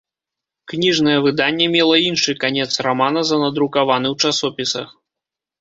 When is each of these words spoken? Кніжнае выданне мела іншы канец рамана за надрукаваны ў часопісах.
Кніжнае 0.71 1.17
выданне 1.25 1.67
мела 1.75 1.95
іншы 2.07 2.35
канец 2.45 2.67
рамана 2.87 3.21
за 3.33 3.37
надрукаваны 3.45 4.07
ў 4.15 4.31
часопісах. 4.31 4.87